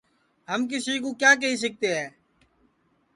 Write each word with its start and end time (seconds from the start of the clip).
ہم 0.51 0.59
کسی 0.71 0.93
کُو 1.03 1.09
کیا 1.21 1.31
کیہی 1.41 1.57
سِکتے 1.63 1.89
ہے 1.97 2.07